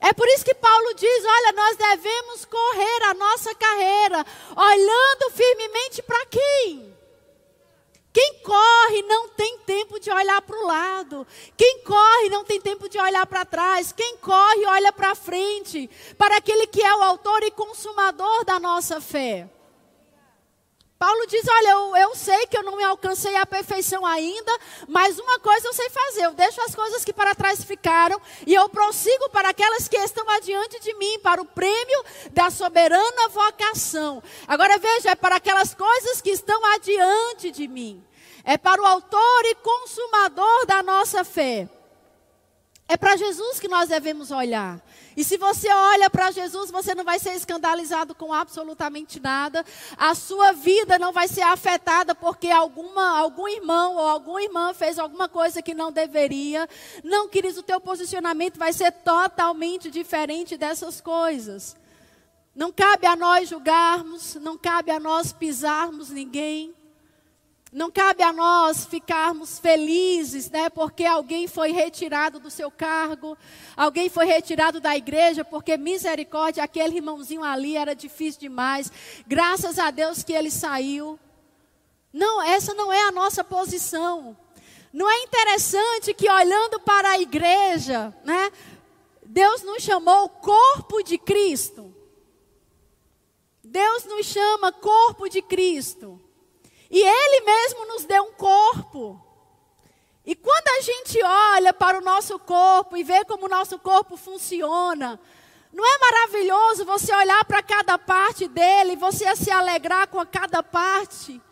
[0.00, 4.26] É por isso que Paulo diz: olha, nós devemos correr a nossa carreira,
[4.56, 6.94] olhando firmemente para quem?
[8.14, 11.26] Quem corre não tem tempo de olhar para o lado.
[11.56, 13.90] Quem corre não tem tempo de olhar para trás.
[13.90, 19.00] Quem corre olha para frente, para aquele que é o autor e consumador da nossa
[19.00, 19.50] fé.
[21.04, 25.18] Paulo diz: Olha, eu, eu sei que eu não me alcancei a perfeição ainda, mas
[25.18, 28.66] uma coisa eu sei fazer: eu deixo as coisas que para trás ficaram e eu
[28.70, 34.22] prossigo para aquelas que estão adiante de mim, para o prêmio da soberana vocação.
[34.48, 38.02] Agora veja, é para aquelas coisas que estão adiante de mim,
[38.42, 41.68] é para o autor e consumador da nossa fé.
[42.86, 44.78] É para Jesus que nós devemos olhar.
[45.16, 49.64] E se você olha para Jesus, você não vai ser escandalizado com absolutamente nada.
[49.96, 54.98] A sua vida não vai ser afetada porque alguma, algum irmão ou alguma irmã fez
[54.98, 56.68] alguma coisa que não deveria.
[57.02, 61.76] Não, queridos, o teu posicionamento vai ser totalmente diferente dessas coisas.
[62.54, 66.74] Não cabe a nós julgarmos, não cabe a nós pisarmos ninguém.
[67.74, 73.36] Não cabe a nós ficarmos felizes, né, porque alguém foi retirado do seu cargo,
[73.76, 78.92] alguém foi retirado da igreja, porque misericórdia, aquele irmãozinho ali era difícil demais.
[79.26, 81.18] Graças a Deus que ele saiu.
[82.12, 84.36] Não, essa não é a nossa posição.
[84.92, 88.52] Não é interessante que olhando para a igreja, né,
[89.26, 91.92] Deus nos chamou corpo de Cristo.
[93.64, 96.23] Deus nos chama corpo de Cristo.
[96.90, 99.20] E Ele mesmo nos deu um corpo.
[100.26, 104.16] E quando a gente olha para o nosso corpo e vê como o nosso corpo
[104.16, 105.20] funciona,
[105.72, 110.62] não é maravilhoso você olhar para cada parte dele, e você se alegrar com cada
[110.62, 111.42] parte?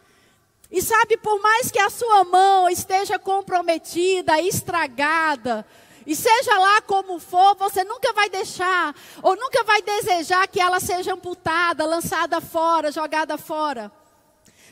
[0.71, 5.67] E sabe, por mais que a sua mão esteja comprometida, estragada,
[6.07, 10.81] e seja lá como for, você nunca vai deixar, ou nunca vai desejar que ela
[10.81, 13.93] seja amputada, lançada fora, jogada fora.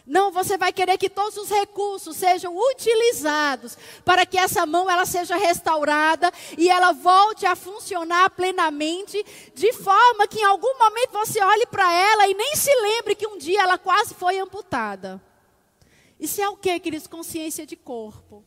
[0.06, 5.06] Não, você vai querer que todos os recursos sejam utilizados para que essa mão ela
[5.06, 9.24] seja restaurada e ela volte a funcionar plenamente,
[9.54, 13.26] de forma que em algum momento você olhe para ela e nem se lembre que
[13.26, 15.20] um dia ela quase foi amputada.
[16.18, 17.06] Isso é o que, queridos?
[17.06, 18.44] Consciência de corpo.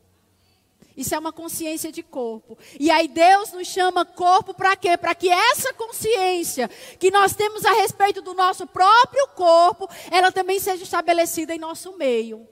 [0.96, 2.56] Isso é uma consciência de corpo.
[2.78, 4.96] E aí Deus nos chama corpo para quê?
[4.96, 6.68] Para que essa consciência
[6.98, 11.96] que nós temos a respeito do nosso próprio corpo, ela também seja estabelecida em nosso
[11.96, 12.46] meio.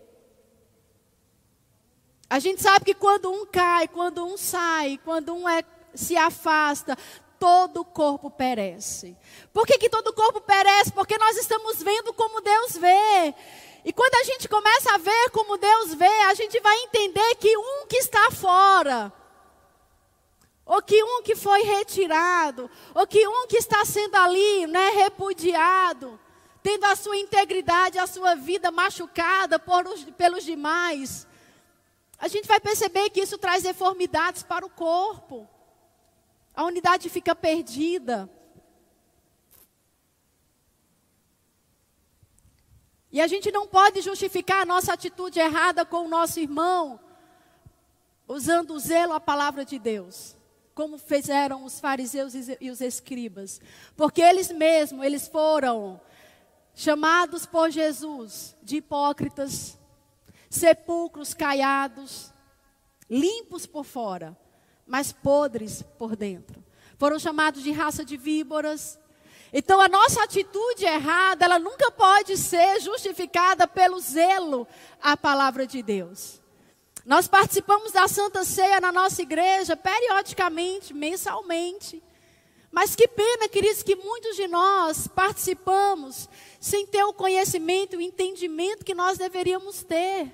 [2.28, 5.62] A gente sabe que quando um cai, quando um sai, quando um é,
[5.94, 6.96] se afasta,
[7.38, 9.16] todo o corpo perece.
[9.52, 10.92] Por que, que todo o corpo perece?
[10.92, 13.34] Porque nós estamos vendo como Deus vê.
[13.84, 17.56] E quando a gente começa a ver como Deus vê, a gente vai entender que
[17.56, 19.12] um que está fora,
[20.64, 26.18] ou que um que foi retirado, ou que um que está sendo ali, né, repudiado,
[26.62, 31.26] tendo a sua integridade, a sua vida machucada por os, pelos demais,
[32.18, 35.48] a gente vai perceber que isso traz deformidades para o corpo.
[36.54, 38.30] A unidade fica perdida.
[43.12, 46.98] E a gente não pode justificar a nossa atitude errada com o nosso irmão
[48.26, 50.36] usando o zelo à palavra de Deus,
[50.74, 53.60] como fizeram os fariseus e os escribas,
[53.96, 56.00] porque eles mesmos, eles foram
[56.74, 59.78] chamados por Jesus de hipócritas,
[60.48, 62.32] sepulcros caiados,
[63.10, 64.36] limpos por fora,
[64.86, 66.64] mas podres por dentro.
[66.96, 68.98] Foram chamados de raça de víboras,
[69.52, 74.66] então a nossa atitude errada, ela nunca pode ser justificada pelo zelo
[75.00, 76.40] à palavra de Deus.
[77.04, 82.02] Nós participamos da Santa Ceia na nossa igreja periodicamente, mensalmente.
[82.70, 86.28] Mas que pena, queridos, que muitos de nós participamos
[86.58, 90.32] sem ter o conhecimento, o entendimento que nós deveríamos ter.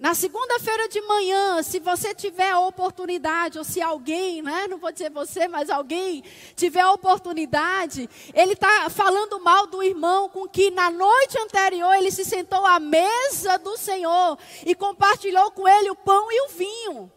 [0.00, 4.90] Na segunda-feira de manhã, se você tiver a oportunidade, ou se alguém, né, não vou
[4.90, 6.24] dizer você, mas alguém
[6.56, 12.10] tiver a oportunidade, ele está falando mal do irmão com que na noite anterior ele
[12.10, 17.12] se sentou à mesa do Senhor e compartilhou com ele o pão e o vinho.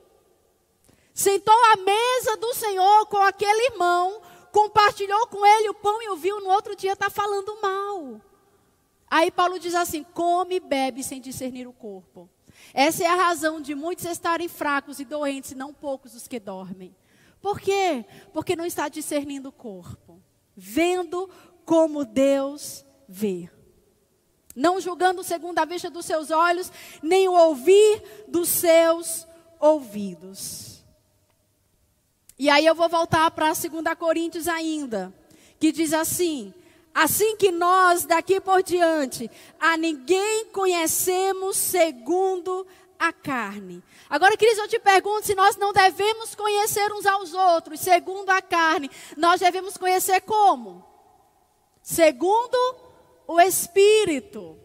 [1.13, 4.21] Sentou à mesa do Senhor com aquele irmão,
[4.51, 8.19] compartilhou com ele o pão e o vinho, no outro dia está falando mal.
[9.09, 12.29] Aí Paulo diz assim: come e bebe sem discernir o corpo.
[12.73, 16.39] Essa é a razão de muitos estarem fracos e doentes, e não poucos os que
[16.39, 16.95] dormem.
[17.39, 18.05] Por quê?
[18.33, 20.21] Porque não está discernindo o corpo,
[20.55, 21.29] vendo
[21.65, 23.49] como Deus vê.
[24.55, 26.71] Não julgando segundo a vista dos seus olhos,
[27.01, 29.27] nem o ouvir dos seus
[29.59, 30.83] ouvidos.
[32.37, 35.13] E aí eu vou voltar para 2 Coríntios ainda,
[35.59, 36.53] que diz assim:
[36.93, 39.29] Assim que nós, daqui por diante,
[39.59, 42.67] a ninguém conhecemos segundo
[42.99, 43.83] a carne.
[44.09, 48.41] Agora, queridos, eu te pergunto se nós não devemos conhecer uns aos outros segundo a
[48.41, 48.91] carne.
[49.17, 50.85] Nós devemos conhecer como?
[51.81, 52.57] Segundo
[53.27, 54.57] o Espírito.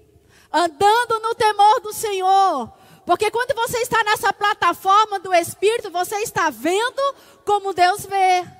[0.52, 2.72] Andando no temor do Senhor.
[3.06, 7.14] Porque quando você está nessa plataforma do Espírito, você está vendo
[7.44, 8.57] como Deus vê.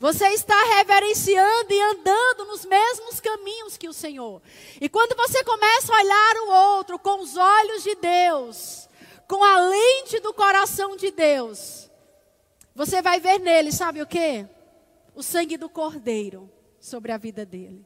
[0.00, 4.40] Você está reverenciando e andando nos mesmos caminhos que o Senhor.
[4.80, 8.88] E quando você começa a olhar o outro com os olhos de Deus,
[9.26, 11.90] com a lente do coração de Deus,
[12.76, 14.46] você vai ver nele, sabe o que?
[15.16, 17.84] O sangue do Cordeiro sobre a vida dele.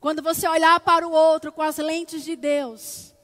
[0.00, 3.14] Quando você olhar para o outro com as lentes de Deus,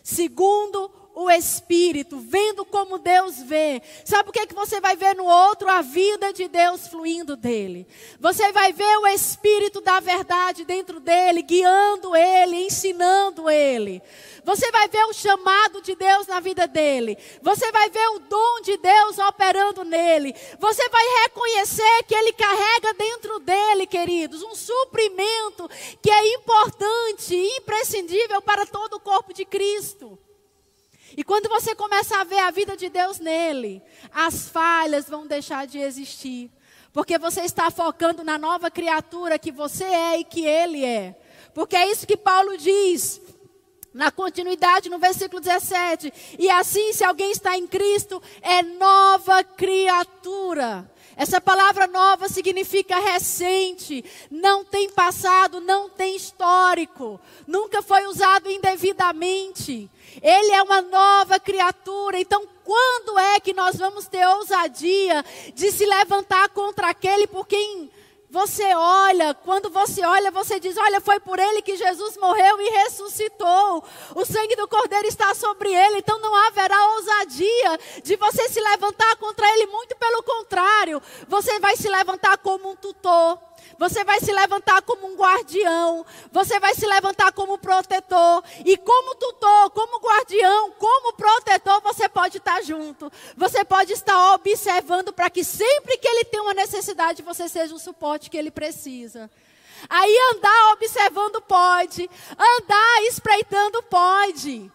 [0.00, 3.82] segundo o Espírito, vendo como Deus vê.
[4.04, 5.68] Sabe o que, é que você vai ver no outro?
[5.68, 7.86] A vida de Deus fluindo dele.
[8.18, 14.00] Você vai ver o Espírito da verdade dentro dele, guiando ele, ensinando ele.
[14.44, 17.18] Você vai ver o chamado de Deus na vida dele.
[17.42, 20.34] Você vai ver o dom de Deus operando nele.
[20.58, 25.68] Você vai reconhecer que ele carrega dentro dele, queridos, um suprimento
[26.00, 30.18] que é importante imprescindível para todo o corpo de Cristo.
[31.16, 33.82] E quando você começa a ver a vida de Deus nele,
[34.12, 36.50] as falhas vão deixar de existir.
[36.92, 41.16] Porque você está focando na nova criatura que você é e que ele é.
[41.54, 43.20] Porque é isso que Paulo diz.
[43.92, 46.12] Na continuidade, no versículo 17.
[46.38, 50.90] E assim, se alguém está em Cristo, é nova criatura.
[51.20, 59.90] Essa palavra nova significa recente, não tem passado, não tem histórico, nunca foi usado indevidamente.
[60.22, 62.18] Ele é uma nova criatura.
[62.18, 65.22] Então, quando é que nós vamos ter ousadia
[65.54, 67.90] de se levantar contra aquele por quem
[68.30, 72.70] você olha, quando você olha, você diz: Olha, foi por ele que Jesus morreu e
[72.70, 73.84] ressuscitou.
[74.14, 79.16] O sangue do Cordeiro está sobre ele, então não haverá ousadia de você se levantar
[79.16, 79.66] contra ele.
[79.66, 83.36] Muito pelo contrário, você vai se levantar como um tutor
[83.80, 86.04] você vai se levantar como um guardião.
[86.30, 88.44] Você vai se levantar como protetor.
[88.62, 93.10] E como tutor, como guardião, como protetor, você pode estar junto.
[93.38, 97.78] Você pode estar observando para que sempre que ele tem uma necessidade, você seja o
[97.78, 99.30] suporte que ele precisa.
[99.88, 104.70] Aí andar observando pode, andar espreitando pode,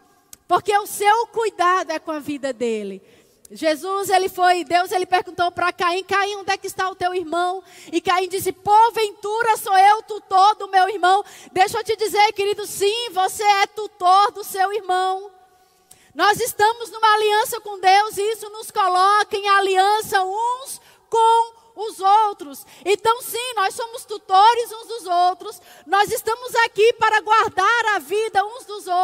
[0.48, 3.04] porque o seu cuidado é com a vida dele.
[3.52, 7.14] Jesus, ele foi, Deus, ele perguntou para Caim, Caim, onde é que está o teu
[7.14, 7.64] irmão?
[7.92, 11.24] E Caim disse, porventura sou eu tutor do meu irmão.
[11.52, 15.32] Deixa eu te dizer, querido, sim, você é tutor do seu irmão.
[16.16, 22.00] Nós estamos numa aliança com Deus e isso nos coloca em aliança uns com os
[22.00, 22.66] outros.
[22.86, 25.62] Então, sim, nós somos tutores uns dos outros.
[25.86, 28.95] Nós estamos aqui para guardar a vida uns dos outros.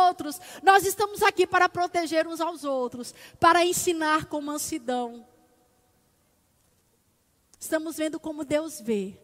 [0.61, 5.25] Nós estamos aqui para proteger uns aos outros, para ensinar com mansidão.
[7.59, 9.19] Estamos vendo como Deus vê.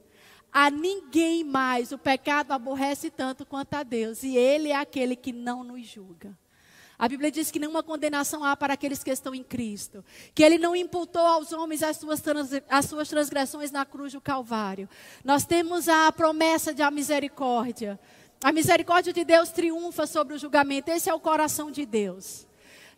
[0.52, 5.32] A ninguém mais o pecado aborrece tanto quanto a Deus, e Ele é aquele que
[5.32, 6.38] não nos julga.
[7.00, 10.04] A Bíblia diz que nenhuma condenação há para aqueles que estão em Cristo.
[10.34, 12.24] Que Ele não imputou aos homens as suas,
[12.68, 14.90] as suas transgressões na cruz do Calvário.
[15.24, 18.00] Nós temos a promessa de a misericórdia.
[18.44, 20.92] A misericórdia de Deus triunfa sobre o julgamento.
[20.92, 22.48] Esse é o coração de Deus.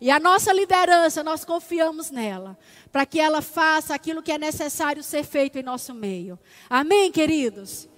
[0.02, 2.58] E a nossa liderança, nós confiamos nela,
[2.92, 6.40] para que ela faça aquilo que é necessário ser feito em nosso meio.
[6.70, 7.90] Amém, queridos?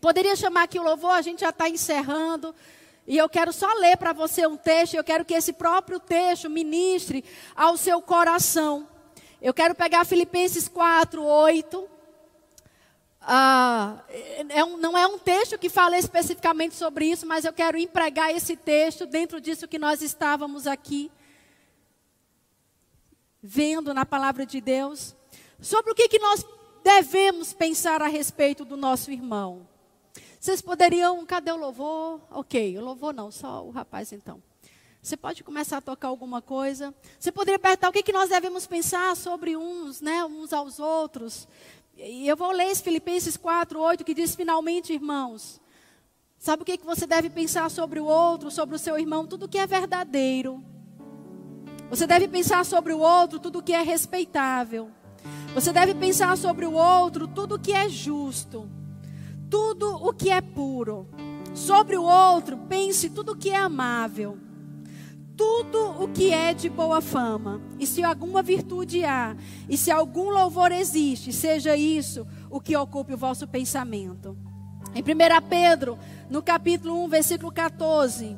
[0.00, 2.54] Poderia chamar aqui o louvor, a gente já está encerrando.
[3.06, 6.48] E eu quero só ler para você um texto, eu quero que esse próprio texto
[6.48, 8.88] ministre ao seu coração.
[9.40, 11.88] Eu quero pegar Filipenses 4, 8.
[13.30, 14.02] Ah,
[14.48, 18.30] é um, não é um texto que fala especificamente sobre isso, mas eu quero empregar
[18.30, 21.12] esse texto dentro disso que nós estávamos aqui
[23.42, 25.14] vendo na palavra de Deus.
[25.60, 26.42] Sobre o que, que nós
[26.82, 29.68] devemos pensar a respeito do nosso irmão.
[30.40, 32.22] Vocês poderiam, cadê o louvor?
[32.30, 34.42] Ok, o louvor não, só o rapaz então.
[35.02, 36.94] Você pode começar a tocar alguma coisa.
[37.18, 41.46] Você poderia perguntar o que, que nós devemos pensar sobre uns, né, uns aos outros.
[41.98, 45.60] E eu vou ler esse Filipenses 4, 8, que diz: finalmente, irmãos,
[46.38, 49.26] sabe o que, que você deve pensar sobre o outro, sobre o seu irmão?
[49.26, 50.64] Tudo que é verdadeiro.
[51.90, 54.90] Você deve pensar sobre o outro tudo que é respeitável.
[55.54, 58.68] Você deve pensar sobre o outro tudo que é justo
[59.48, 61.08] tudo o que é puro.
[61.54, 64.38] Sobre o outro, pense tudo o que é amável.
[65.38, 67.60] Tudo o que é de boa fama.
[67.78, 69.36] E se alguma virtude há,
[69.68, 74.36] e se algum louvor existe, seja isso o que ocupe o vosso pensamento.
[74.96, 75.96] Em 1 Pedro,
[76.28, 78.36] no capítulo 1, versículo 14,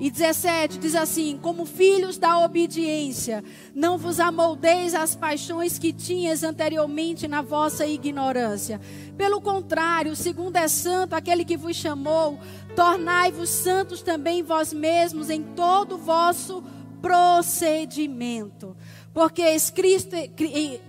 [0.00, 6.42] E 17 diz assim: Como filhos da obediência, não vos amoldeis às paixões que tinhas
[6.42, 8.80] anteriormente na vossa ignorância.
[9.16, 12.38] Pelo contrário, segundo é santo aquele que vos chamou,
[12.74, 16.62] tornai-vos santos também vós mesmos em todo o vosso
[17.00, 18.76] procedimento.
[19.12, 20.16] Porque escrito,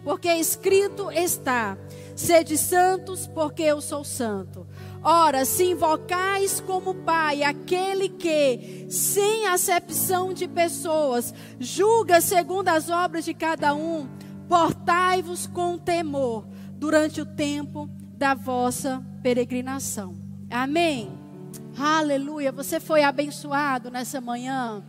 [0.04, 1.78] porque escrito está:
[2.16, 4.66] sede santos, porque eu sou santo.
[5.04, 13.26] Ora, se invocais como Pai aquele que, sem acepção de pessoas, julga segundo as obras
[13.26, 14.08] de cada um,
[14.48, 16.48] portai-vos com temor
[16.78, 20.16] durante o tempo da vossa peregrinação.
[20.50, 21.12] Amém.
[21.78, 22.54] Aleluia.
[22.54, 24.82] Você foi abençoado nessa manhã.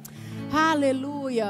[0.52, 1.42] Aleluia.